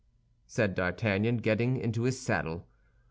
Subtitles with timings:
[0.47, 2.65] said D'Artagnan, getting into his saddle.